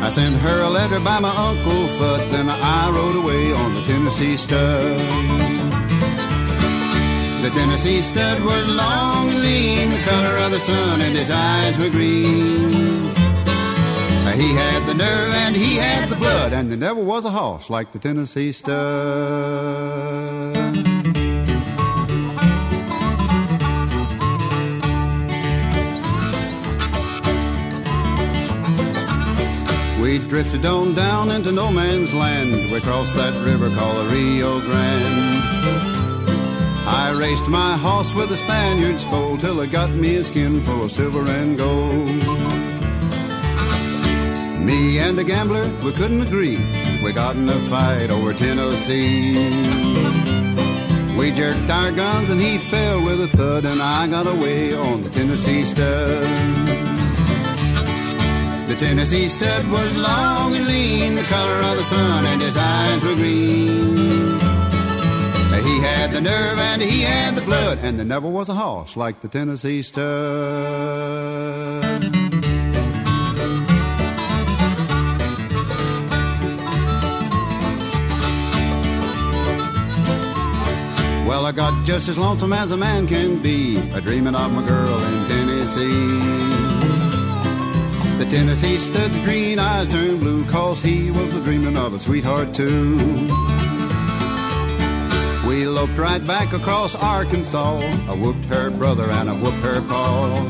I 0.03 0.09
sent 0.09 0.35
her 0.35 0.61
a 0.63 0.69
letter 0.69 0.99
by 0.99 1.19
my 1.19 1.29
Uncle 1.29 1.85
Fud, 1.97 2.31
then 2.31 2.49
I 2.49 2.89
rode 2.89 3.23
away 3.23 3.53
on 3.53 3.75
the 3.75 3.83
Tennessee 3.83 4.35
stud. 4.35 5.62
The 7.43 7.49
Tennessee 7.49 7.99
stud 7.99 8.41
was 8.41 8.67
long 8.73 9.29
and 9.29 9.41
lean, 9.41 9.89
the 9.89 9.97
color 10.05 10.37
of 10.45 10.51
the 10.51 10.59
sun, 10.59 11.01
and 11.01 11.13
his 11.13 11.29
eyes 11.29 11.77
were 11.77 11.89
green. 11.89 12.71
He 14.33 14.53
had 14.55 14.85
the 14.87 14.93
nerve 14.95 15.33
and 15.45 15.53
he 15.55 15.75
had 15.75 16.07
the 16.07 16.15
blood, 16.15 16.53
and 16.53 16.69
there 16.69 16.77
never 16.77 17.03
was 17.03 17.25
a 17.25 17.29
horse 17.29 17.69
like 17.69 17.91
the 17.91 17.99
Tennessee 17.99 18.53
stud. 18.53 18.73
We 30.01 30.17
drifted 30.29 30.65
on 30.65 30.95
down 30.95 31.29
into 31.29 31.51
no 31.51 31.71
man's 31.71 32.13
land. 32.13 32.71
We 32.71 32.79
crossed 32.79 33.15
that 33.15 33.33
river 33.45 33.69
called 33.75 33.97
the 33.97 34.15
Rio 34.15 34.61
Grande. 34.61 36.02
I 37.13 37.15
raced 37.15 37.47
my 37.47 37.77
horse 37.77 38.11
with 38.15 38.29
the 38.29 38.37
Spaniard's 38.37 39.03
foal 39.03 39.37
till 39.37 39.59
it 39.59 39.71
got 39.71 39.91
me 39.91 40.15
a 40.15 40.23
skin 40.23 40.63
full 40.63 40.83
of 40.83 40.91
silver 40.91 41.23
and 41.29 41.55
gold. 41.55 42.09
Me 44.59 44.97
and 44.97 45.19
a 45.19 45.23
gambler, 45.23 45.63
we 45.85 45.91
couldn't 45.91 46.21
agree. 46.21 46.57
We 47.03 47.13
got 47.13 47.35
in 47.35 47.47
a 47.47 47.59
fight 47.69 48.09
over 48.09 48.33
Tennessee. 48.33 49.35
We 51.15 51.31
jerked 51.31 51.69
our 51.69 51.91
guns 51.91 52.31
and 52.31 52.41
he 52.41 52.57
fell 52.57 53.05
with 53.05 53.21
a 53.21 53.27
thud, 53.27 53.65
and 53.65 53.79
I 53.79 54.07
got 54.07 54.25
away 54.25 54.73
on 54.73 55.03
the 55.03 55.11
Tennessee 55.11 55.65
stud. 55.65 56.23
The 58.67 58.75
Tennessee 58.75 59.27
stud 59.27 59.67
was 59.67 59.95
long 59.97 60.55
and 60.55 60.65
lean, 60.65 61.13
the 61.13 61.23
color 61.23 61.59
of 61.69 61.77
the 61.77 61.83
sun, 61.83 62.25
and 62.25 62.41
his 62.41 62.57
eyes 62.57 63.03
were 63.03 63.15
green. 63.15 64.52
He 66.13 66.19
the 66.19 66.29
nerve 66.29 66.59
and 66.59 66.79
he 66.79 67.01
had 67.01 67.33
the 67.33 67.41
blood, 67.41 67.79
and 67.81 67.97
there 67.97 68.05
never 68.05 68.29
was 68.29 68.47
a 68.47 68.53
horse 68.53 68.95
like 68.95 69.21
the 69.21 69.27
Tennessee 69.27 69.81
stud. 69.81 70.03
Well, 81.25 81.47
I 81.47 81.51
got 81.51 81.83
just 81.83 82.07
as 82.07 82.19
lonesome 82.19 82.53
as 82.53 82.69
a 82.69 82.77
man 82.77 83.07
can 83.07 83.41
be, 83.41 83.77
a 83.93 83.99
dreaming 83.99 84.35
of 84.35 84.53
my 84.53 84.67
girl 84.67 85.03
in 85.05 85.27
Tennessee. 85.27 86.19
The 88.19 88.25
Tennessee 88.29 88.77
stud's 88.77 89.17
green 89.23 89.57
eyes 89.57 89.87
turned 89.87 90.19
blue, 90.19 90.45
cause 90.45 90.79
he 90.79 91.09
was 91.09 91.33
a 91.33 91.43
dreaming 91.43 91.75
of 91.75 91.95
a 91.95 91.99
sweetheart 91.99 92.53
too. 92.53 93.52
We 95.53 95.67
loped 95.67 95.99
right 95.99 96.25
back 96.25 96.51
across 96.51 96.95
Arkansas. 96.95 97.77
I 98.09 98.15
whooped 98.15 98.45
her 98.45 98.71
brother 98.71 99.11
and 99.11 99.29
I 99.29 99.35
whooped 99.35 99.63
her 99.63 99.81
paw. 99.81 100.41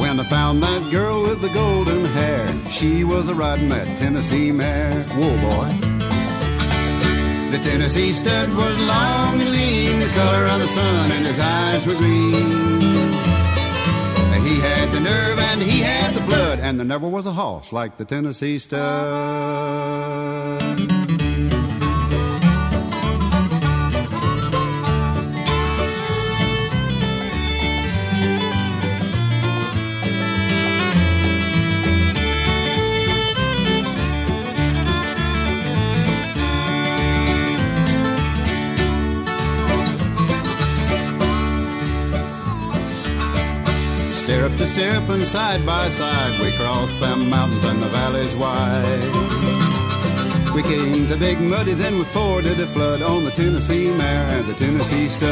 When 0.00 0.18
I 0.18 0.24
found 0.24 0.62
that 0.62 0.90
girl 0.90 1.20
with 1.20 1.42
the 1.42 1.50
golden 1.50 2.06
hair, 2.06 2.48
she 2.70 3.04
was 3.04 3.28
a 3.28 3.34
riding 3.34 3.68
that 3.68 3.98
Tennessee 3.98 4.52
mare. 4.52 5.02
Whoa, 5.18 5.36
boy. 5.36 5.68
The 7.50 7.58
Tennessee 7.62 8.10
stud 8.12 8.48
was 8.48 8.88
long 8.88 9.38
and 9.42 9.50
lean, 9.50 10.00
the 10.00 10.08
color 10.14 10.46
of 10.46 10.58
the 10.60 10.68
sun, 10.68 11.12
and 11.12 11.26
his 11.26 11.38
eyes 11.38 11.86
were 11.86 11.96
green. 11.96 12.32
He 14.48 14.60
had 14.60 14.88
the 14.92 15.00
nerve 15.00 15.38
and 15.38 15.60
he 15.60 15.80
had 15.80 16.14
the 16.14 16.22
blood, 16.22 16.58
and 16.60 16.78
there 16.78 16.86
never 16.86 17.06
was 17.06 17.26
a 17.26 17.32
horse 17.32 17.70
like 17.70 17.98
the 17.98 18.06
Tennessee 18.06 18.58
stud. 18.58 18.86
Stirrup 44.26 44.56
to 44.56 44.66
stirrup 44.66 45.08
and 45.08 45.22
side 45.22 45.64
by 45.64 45.88
side, 45.88 46.40
we 46.40 46.50
crossed 46.56 46.98
them 46.98 47.30
mountains 47.30 47.62
and 47.62 47.80
the 47.80 47.86
valleys 47.86 48.34
wide. 48.34 49.12
We 50.52 50.62
came 50.62 51.06
to 51.06 51.16
Big 51.16 51.40
Muddy, 51.40 51.74
then 51.74 51.96
we 51.96 52.02
forded 52.06 52.58
a 52.58 52.66
flood 52.66 53.02
on 53.02 53.22
the 53.22 53.30
Tennessee 53.30 53.88
mare 53.88 54.26
and 54.36 54.44
the 54.48 54.54
Tennessee 54.54 55.06
stud. 55.06 55.30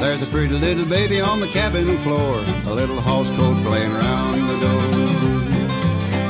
There's 0.00 0.22
a 0.22 0.26
pretty 0.28 0.54
little 0.54 0.86
baby 0.86 1.20
on 1.20 1.40
the 1.40 1.48
cabin 1.48 1.98
floor, 1.98 2.42
a 2.64 2.72
little 2.72 3.02
horse 3.02 3.28
coat 3.36 3.56
playing 3.66 3.92
around 3.92 4.40
the 4.48 4.58
door. 4.64 4.84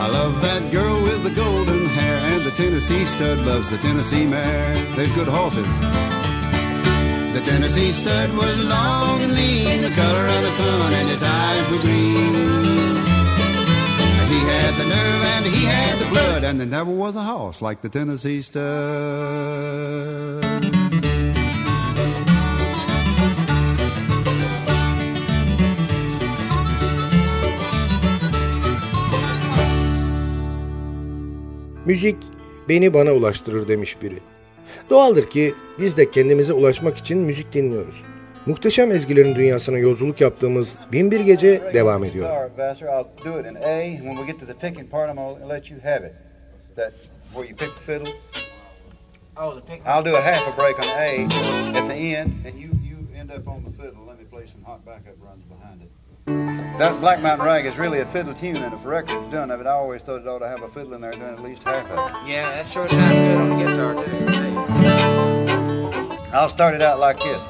I 0.03 0.09
love 0.11 0.43
that 0.43 0.73
girl 0.73 1.01
with 1.01 1.23
the 1.23 1.31
golden 1.31 1.87
hair, 1.87 2.19
and 2.35 2.43
the 2.43 2.51
Tennessee 2.51 3.05
stud 3.05 3.39
loves 3.47 3.71
the 3.71 3.79
Tennessee 3.79 4.27
mare. 4.27 4.75
There's 4.97 5.13
good 5.13 5.29
horses. 5.29 6.32
Tennessee 7.45 7.91
stud 7.91 8.31
was 8.35 8.57
long 8.69 9.21
and 9.23 9.33
lean, 9.35 9.83
the 9.83 9.91
color 9.91 10.27
of 10.37 10.43
the 10.43 10.51
sun, 10.51 10.93
and 10.95 11.09
his 11.09 11.23
eyes 11.23 11.71
were 11.71 11.83
green. 11.87 12.35
He 14.33 14.41
had 14.53 14.73
the 14.81 14.87
nerve 14.95 15.25
and 15.35 15.47
he 15.47 15.65
had 15.65 15.99
the 15.99 16.09
blood, 16.13 16.45
and 16.45 16.61
there 16.61 16.67
never 16.67 16.91
was 16.91 17.17
a 17.17 17.23
horse 17.23 17.61
like 17.63 17.81
the 17.83 17.89
Tennessee 17.89 18.43
stud. 18.43 18.63
Müzik 31.87 32.17
beni 32.69 32.95
bana 32.95 33.13
ulaştırır 33.13 33.69
demiş 33.69 34.03
biri. 34.03 34.32
Doğaldır 34.93 35.31
ki 35.31 35.55
biz 35.79 35.97
de 35.97 36.11
kendimize 36.11 36.53
ulaşmak 36.53 36.99
için 36.99 37.19
müzik 37.19 37.53
dinliyoruz. 37.53 38.03
Muhteşem 38.47 38.93
ezgilerin 38.93 39.35
dünyasına 39.35 39.79
yolculuk 39.79 40.21
yaptığımız 40.21 40.79
Binbir 40.93 41.21
Gece 41.21 41.63
devam 41.75 42.05
ediyor. 42.05 42.31
I'll 49.87 50.05
do 50.05 50.17
a 50.17 50.25
half 50.25 50.49
a 50.49 50.57
break 50.59 50.79
on 50.79 50.89
A 50.89 51.11
at 51.79 51.89
the 51.89 51.95
end, 51.95 52.31
and 52.47 52.55
you, 52.55 52.71
you 52.91 52.99
end 53.21 53.31
up 53.31 53.49
on 53.49 53.63
the 53.65 53.71
fiddle. 53.71 54.07
Let 54.07 54.19
me 54.19 54.27
play 54.31 54.47
some 54.47 54.65
hot 54.65 54.87
backup 54.87 55.17
runs. 55.23 55.42
That 56.27 56.99
Black 57.01 57.21
Mountain 57.21 57.45
Rag 57.45 57.67
is 57.67 57.77
really 57.79 57.99
a 58.01 58.07
fiddle 58.07 58.35
tune, 58.35 58.57
and 58.57 58.73
if 58.73 58.85
a 58.85 58.89
record's 58.89 59.27
done 59.29 59.51
of 59.51 59.61
it, 59.61 59.67
I 59.67 59.71
always 59.71 60.03
thought 60.03 60.21
it 60.21 60.29
ought 60.29 60.39
to 60.39 60.49
have 60.49 60.63
a 60.63 60.69
fiddle 60.69 60.95
in 60.95 61.01
there 61.01 61.11
doing 61.13 61.25
at 61.25 61.43
least 61.43 61.65
half 61.65 61.91
of 61.91 61.99
it. 61.99 62.29
Yeah, 62.29 62.49
that 62.51 62.69
sure 62.69 62.89
sounds 62.89 63.15
good 63.15 63.39
on 63.39 63.51
the 63.51 63.57
guitar, 63.65 63.95
too. 63.95 64.03
I'll 66.33 66.49
start 66.49 66.75
it 66.75 66.83
out 66.83 66.99
like 66.99 67.19
this. 67.19 67.47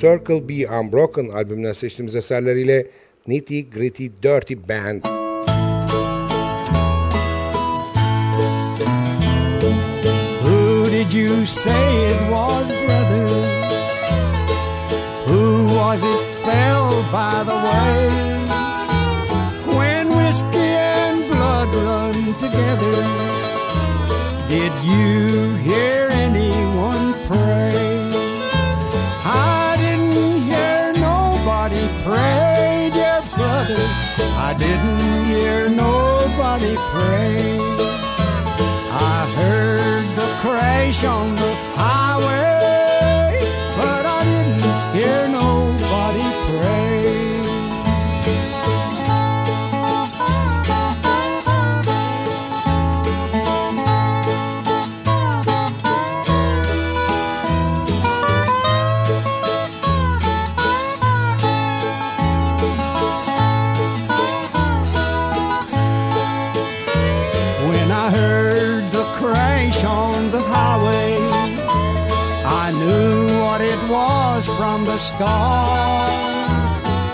Circle 0.00 0.48
Be 0.48 0.66
Unbroken 0.80 1.28
albümünden 1.28 1.72
seçtiğimiz 1.72 2.16
eserleriyle 2.16 2.86
Nitty 3.26 3.60
Gritty 3.60 4.06
Dirty 4.22 4.54
Band. 4.68 5.02
Who 10.42 10.90
did 10.90 11.12
you 11.12 11.46
say 11.46 12.10
it 12.10 12.20
was, 12.30 12.68
brother? 12.68 13.28
Who 15.26 15.66
was 15.74 16.02
it 16.02 16.22
fell 16.44 17.02
by 17.12 17.44
the 17.44 17.56
way? 17.66 18.08
When 19.78 20.06
whiskey 20.08 20.74
and 20.76 21.28
blood 21.30 21.74
run 21.74 22.34
together, 22.34 23.04
did 24.48 24.72
you 24.84 25.56
hear 25.56 26.07
I 34.20 34.54
didn't 34.54 35.26
hear 35.26 35.68
nobody 35.68 36.74
pray. 36.92 37.58
I 38.90 39.18
heard 39.36 40.06
the 40.16 40.28
crash 40.42 41.04
on 41.04 41.36
the 41.36 41.52
highway, 41.76 42.57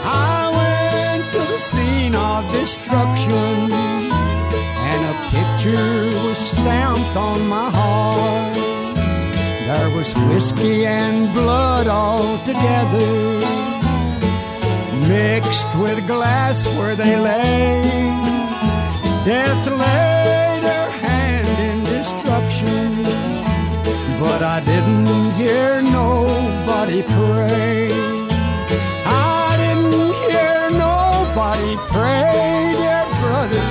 I 0.07 0.51
went 0.59 1.25
to 1.33 1.39
the 1.39 1.59
scene 1.59 2.15
of 2.15 2.51
destruction, 2.53 3.73
and 4.91 5.01
a 5.13 5.17
picture 5.31 6.11
was 6.27 6.39
stamped 6.39 7.17
on 7.17 7.47
my 7.49 7.71
heart. 7.71 8.55
There 9.67 9.91
was 9.97 10.13
whiskey 10.29 10.87
and 10.87 11.33
blood 11.33 11.87
all 11.87 12.39
together, 12.45 13.13
mixed 15.09 15.73
with 15.79 16.07
glass 16.07 16.67
where 16.77 16.97
they 16.97 17.17
lay. 17.17 17.83
Death 19.25 19.67
laid 19.67 20.44
I 24.55 24.61
didn't 24.61 25.33
hear 25.33 25.83
nobody 25.83 27.03
pray. 27.03 27.91
I 29.05 29.57
didn't 29.63 30.15
hear 30.23 30.71
nobody 30.71 31.75
pray, 31.91 32.71
dear 32.79 33.05
brother. 33.19 33.63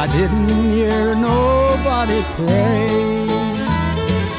I 0.00 0.06
didn't 0.12 0.50
hear 0.74 1.14
nobody 1.14 2.20
pray. 2.36 3.26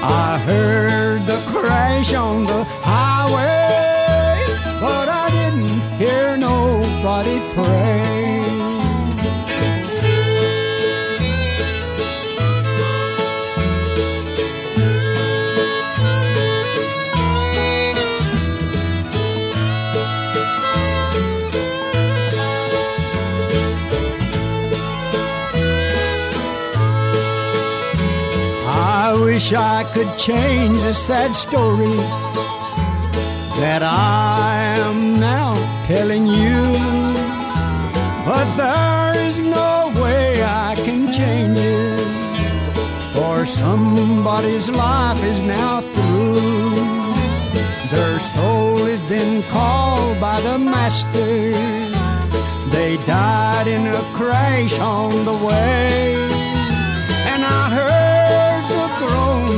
I 0.03 0.37
heard 0.45 1.25
the 1.25 1.41
crash 1.47 2.13
on 2.13 2.43
the 2.43 2.63
highway, 2.85 4.45
but 4.79 5.09
I 5.09 5.27
didn't 5.31 5.81
hear 5.97 6.37
nobody 6.37 7.39
pray. 7.55 8.08
Wish 29.49 29.57
I 29.57 29.83
could 29.93 30.17
change 30.17 30.77
the 30.77 30.93
sad 30.93 31.35
story 31.35 31.95
that 33.59 33.81
I 33.81 34.75
am 34.77 35.19
now 35.19 35.55
telling 35.85 36.27
you. 36.27 36.61
But 38.25 38.47
there 38.57 39.27
is 39.27 39.39
no 39.39 39.91
way 40.01 40.43
I 40.43 40.75
can 40.75 41.11
change 41.11 41.57
it, 41.57 42.07
for 43.13 43.45
somebody's 43.45 44.69
life 44.69 45.23
is 45.23 45.39
now 45.39 45.81
through. 45.81 46.41
Their 47.89 48.19
soul 48.19 48.85
has 48.85 49.01
been 49.09 49.41
called 49.49 50.19
by 50.19 50.41
the 50.41 50.59
Master. 50.59 51.53
They 52.69 52.97
died 53.07 53.67
in 53.67 53.87
a 53.87 54.01
crash 54.13 54.77
on 54.79 55.25
the 55.25 55.37
way. 55.47 56.38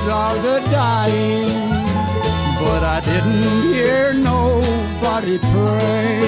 Groans 0.03 0.37
of 0.37 0.43
the 0.43 0.59
dying, 0.71 1.69
but 2.59 2.83
I 2.83 3.01
didn't 3.01 3.73
hear 3.73 4.13
nobody 4.13 5.37
pray. 5.37 6.19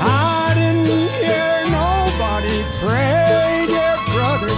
I 0.00 0.52
didn't 0.54 0.86
hear 1.22 1.54
nobody 1.80 2.58
pray, 2.82 3.64
dear 3.66 3.96
brother. 4.14 4.52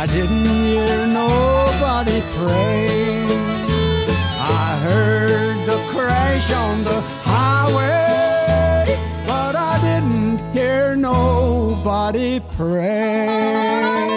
I 0.00 0.06
didn't 0.08 0.46
hear 0.46 1.06
nobody 1.06 2.20
pray. 2.36 3.26
I 4.40 4.78
heard 4.86 5.56
the 5.66 5.78
crash 5.92 6.50
on 6.52 6.84
the 6.84 7.00
highway, 7.24 8.98
but 9.26 9.54
I 9.56 9.78
didn't 9.80 10.38
hear 10.52 10.96
nobody 10.96 12.40
pray. 12.56 14.13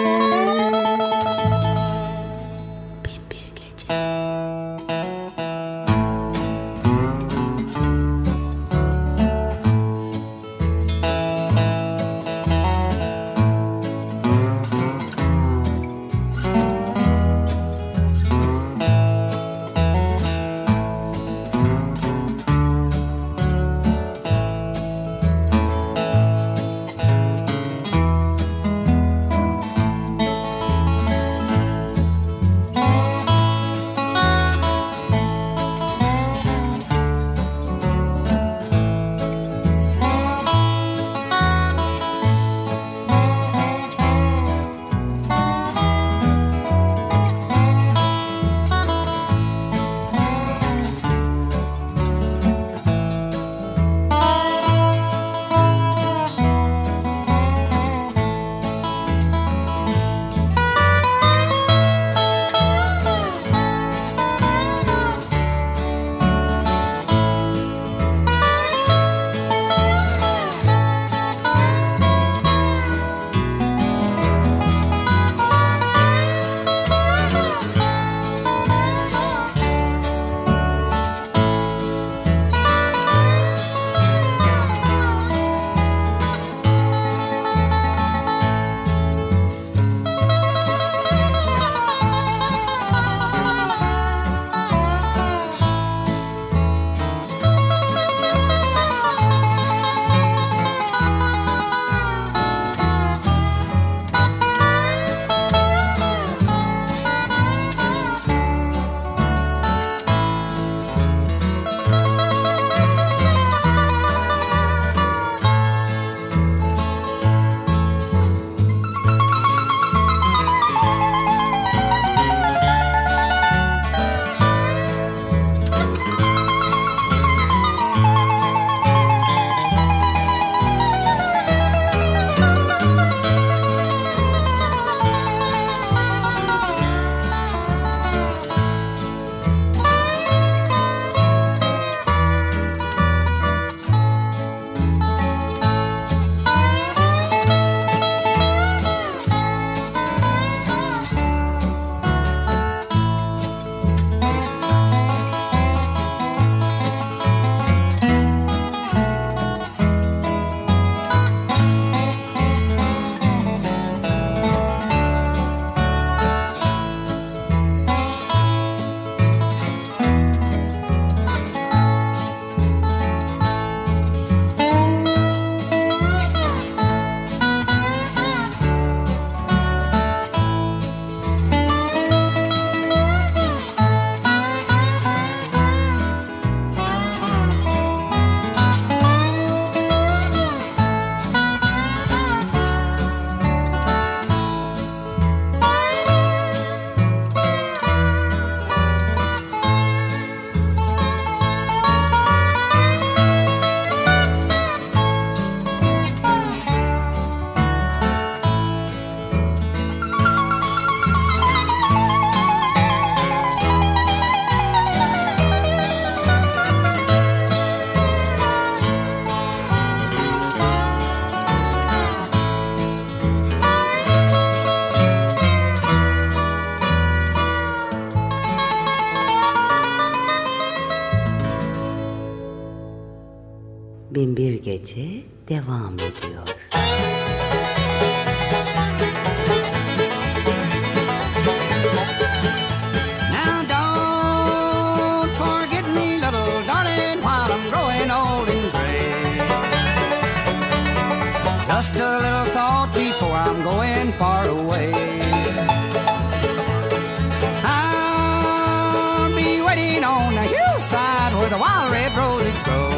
Where 261.48 261.56
the 261.56 261.62
wild 261.62 261.90
red 261.90 262.12
roses 262.14 262.62
grow. 262.64 262.88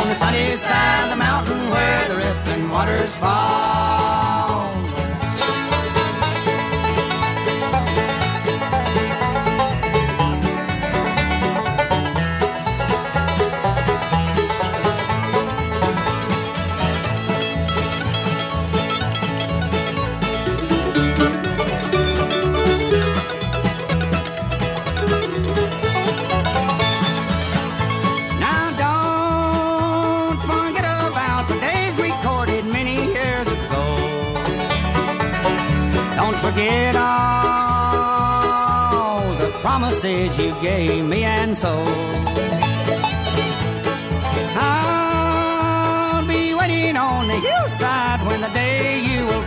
On 0.00 0.08
the 0.08 0.14
sunny 0.14 0.46
side 0.56 1.04
of 1.04 1.10
the 1.10 1.16
mountain 1.16 1.68
where 1.70 2.08
the 2.08 2.16
rippling 2.16 2.70
waters 2.70 3.14
fall. 3.16 4.43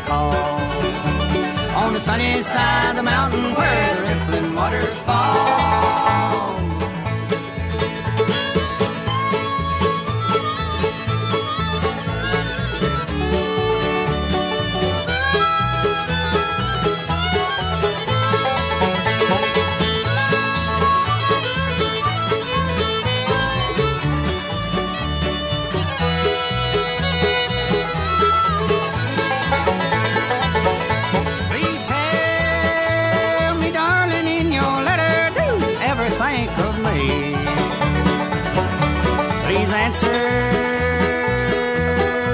Call. 0.08 0.34
On 1.84 1.94
the 1.94 2.00
sunny 2.00 2.42
side 2.42 2.92
of 2.92 2.96
the 2.96 3.04
mountain 3.04 3.54
where 3.56 3.96
the 3.96 4.02
rippling 4.08 4.56
waters 4.56 4.98
fall. 5.00 5.87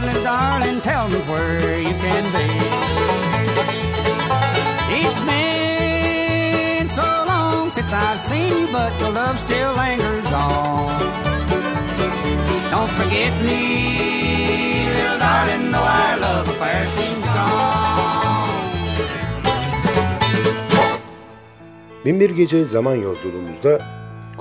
Little 0.06 0.24
darling, 0.24 0.82
tell 0.82 1.08
me 1.10 1.20
where 1.30 1.80
you 1.80 1.94
can 2.06 2.24
be. 2.36 2.46
It's 5.00 5.20
been 5.30 6.88
so 6.90 7.08
long 7.28 7.72
since 7.72 7.92
I've 7.94 8.20
seen 8.20 8.58
you, 8.60 8.68
but 8.72 8.92
your 9.00 9.12
love 9.12 9.38
still 9.40 9.74
lingers 9.76 10.32
on. 10.32 11.00
Don't 12.72 12.92
forget 13.00 13.34
me, 13.44 13.62
little 14.96 15.20
darling, 15.20 15.72
though 15.72 15.88
our 16.00 16.18
love 16.20 16.48
affair 16.48 16.86
seems 16.88 17.26
gone. 17.26 17.84
Binbir 22.06 22.30
Gece 22.30 22.66
zaman 22.66 22.96
yolculuğumuzda 22.96 23.93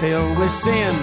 Filled 0.00 0.38
with 0.38 0.52
sin. 0.52 0.94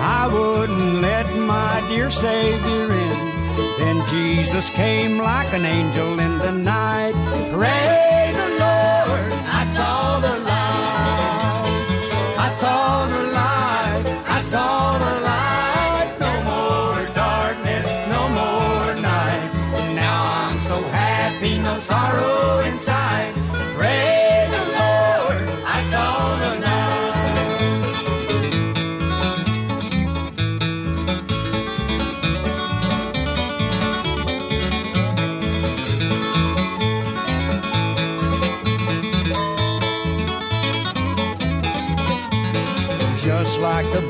I 0.00 0.28
wouldn't 0.32 1.00
let 1.00 1.26
my 1.36 1.84
dear 1.88 2.10
Savior 2.10 2.84
in. 2.92 3.34
Then 3.78 4.02
Jesus 4.08 4.70
came 4.70 5.18
like 5.18 5.52
an 5.52 5.64
angel 5.64 6.18
in 6.18 6.38
the 6.38 6.52
night. 6.52 7.14
Praise 7.52 8.36
the 8.42 8.50
Lord, 8.64 9.32
I 9.60 9.64
saw 9.76 10.20
the 10.20 10.36
light. 10.50 11.74
I 12.38 12.48
saw 12.48 13.06
the 13.06 13.22
light, 13.40 14.04
I 14.26 14.38
saw 14.40 14.98
the 14.98 15.14
light. 15.30 16.10
No 16.26 16.32
more 16.50 17.00
darkness, 17.14 17.86
no 18.14 18.22
more 18.40 18.94
night. 19.00 19.50
Now 19.94 20.48
I'm 20.48 20.60
so 20.60 20.82
happy, 20.82 21.58
no 21.58 21.76
sorrow 21.76 22.60
inside. 22.66 23.43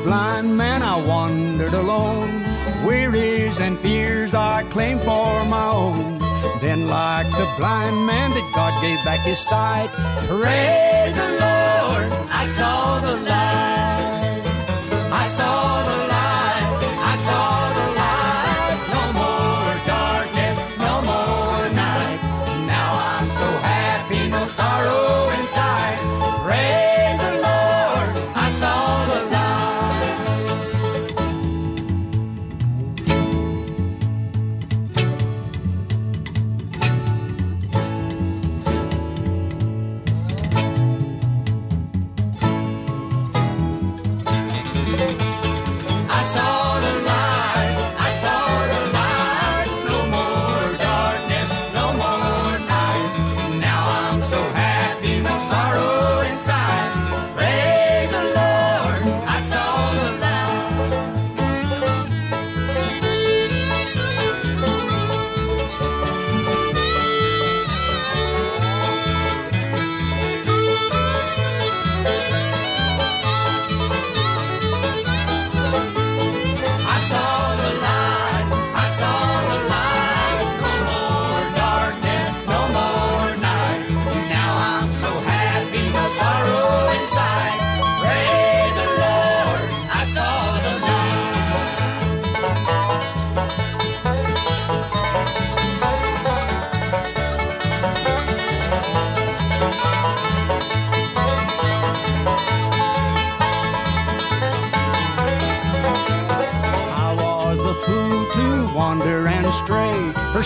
Blind 0.05 0.55
man, 0.55 0.83
I 0.83 0.95
wandered 1.03 1.73
alone. 1.73 2.29
Wearies 2.85 3.59
and 3.59 3.77
fears 3.79 4.35
I 4.35 4.63
claimed 4.69 5.01
for 5.01 5.33
my 5.45 5.67
own. 5.67 6.19
Then, 6.61 6.87
like 6.87 7.27
the 7.31 7.47
blind 7.57 7.97
man, 8.05 8.29
that 8.35 8.47
God 8.53 8.73
gave 8.85 9.03
back 9.03 9.21
his 9.21 9.39
sight. 9.39 9.89
Praise 10.29 11.15
the 11.21 11.29
Lord, 11.45 12.07
I 12.41 12.43
saw 12.57 12.99
the 13.07 13.15
light. 13.31 14.43
I 15.21 15.25
saw 15.27 15.84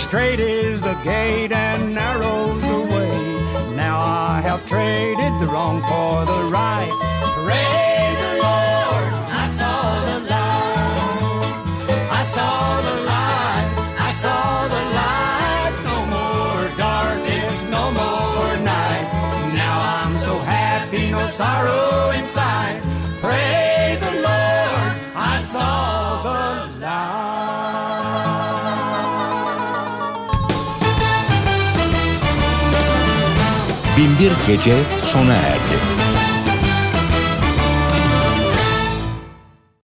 straight 0.09 0.39
is 0.39 0.81
the 0.81 0.95
gate 1.03 1.51
Binbir 34.19 34.33
Gece 34.47 34.75
sona 34.99 35.33
erdi. 35.33 35.58